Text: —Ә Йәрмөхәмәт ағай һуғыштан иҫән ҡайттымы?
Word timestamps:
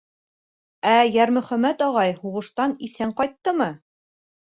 —Ә 0.93 0.93
Йәрмөхәмәт 1.09 1.85
ағай 1.91 2.17
һуғыштан 2.25 2.77
иҫән 2.91 3.17
ҡайттымы? 3.23 3.73